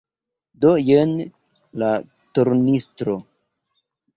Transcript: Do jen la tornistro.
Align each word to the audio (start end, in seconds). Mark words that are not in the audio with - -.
Do 0.63 0.71
jen 0.87 1.13
la 1.83 1.91
tornistro. 2.39 3.19